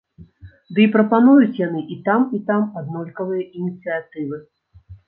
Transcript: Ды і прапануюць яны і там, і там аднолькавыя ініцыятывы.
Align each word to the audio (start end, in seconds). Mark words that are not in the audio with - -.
Ды 0.77 0.83
і 0.83 0.89
прапануюць 0.95 1.59
яны 1.67 1.81
і 1.97 1.99
там, 2.09 2.27
і 2.39 2.43
там 2.51 2.61
аднолькавыя 2.83 3.47
ініцыятывы. 3.59 4.47